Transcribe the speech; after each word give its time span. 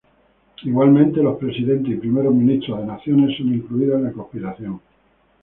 Igualmente, 0.63 1.21
los 1.21 1.37
presidentes 1.37 1.91
y 1.93 1.97
primeros 1.97 2.33
ministros 2.33 2.79
de 2.79 2.85
naciones 2.87 3.37
son 3.37 3.53
incluidos 3.53 3.97
en 3.99 4.03
la 4.05 4.11
conspiración. 4.11 4.79